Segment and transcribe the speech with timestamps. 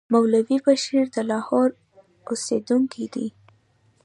[0.13, 1.69] مولوي بشیر د لاهور
[2.29, 3.27] اوسېدونکی دی.